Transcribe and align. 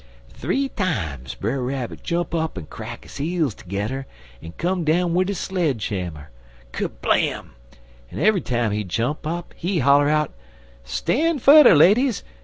Th'ee 0.41 0.69
times 0.69 1.35
Brer 1.35 1.61
Rabbit 1.61 2.01
jump 2.01 2.33
up 2.33 2.57
en 2.57 2.65
crack 2.65 3.03
his 3.03 3.17
heels 3.17 3.53
tergedder 3.53 4.07
en 4.41 4.51
come 4.57 4.83
down 4.83 5.13
wid 5.13 5.27
de 5.27 5.35
sludge 5.35 5.89
hammer 5.89 6.31
ker 6.71 6.87
blam! 6.87 7.51
en 8.11 8.17
eve'y 8.17 8.41
time 8.43 8.71
he 8.71 8.83
jump 8.83 9.27
up, 9.27 9.53
he 9.55 9.77
holler 9.77 10.09
out: 10.09 10.31
"'Stan' 10.83 11.37
fudder, 11.37 11.75
ladies! 11.75 12.23